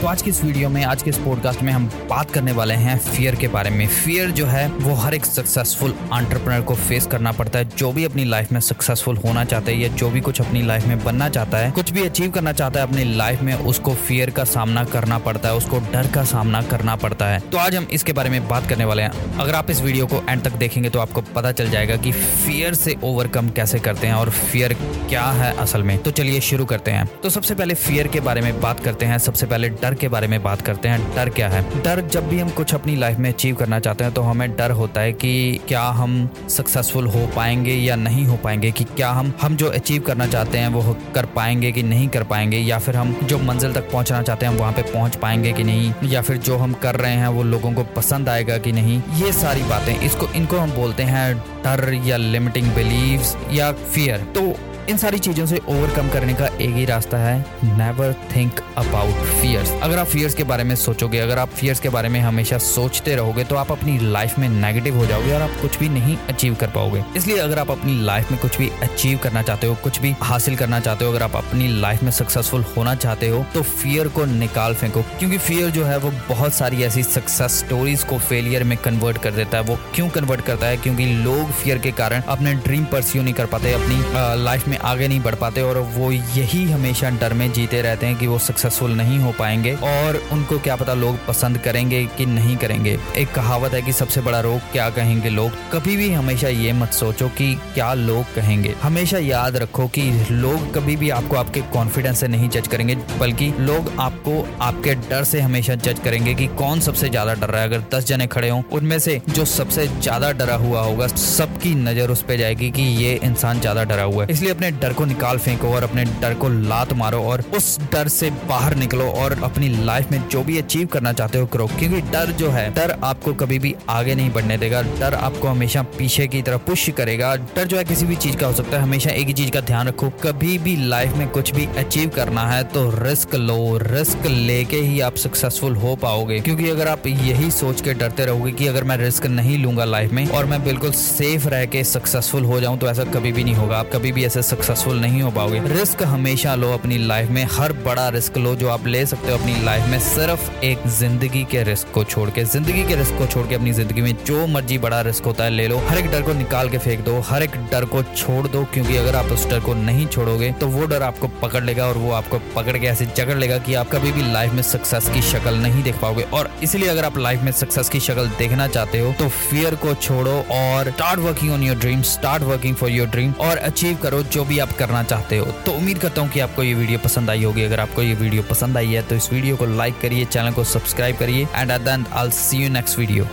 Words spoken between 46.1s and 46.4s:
फिर